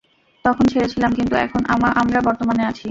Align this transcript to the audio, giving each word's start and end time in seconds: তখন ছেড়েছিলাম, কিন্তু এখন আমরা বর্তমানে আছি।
তখন 0.45 0.65
ছেড়েছিলাম, 0.65 1.11
কিন্তু 1.13 1.35
এখন 1.45 1.61
আমরা 2.01 2.19
বর্তমানে 2.27 2.63
আছি। 2.63 2.79